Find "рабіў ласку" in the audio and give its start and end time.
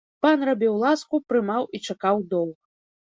0.49-1.15